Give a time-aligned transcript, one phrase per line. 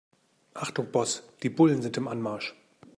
[0.55, 2.55] Achtung Boss, die Bullen sind im Anmarsch.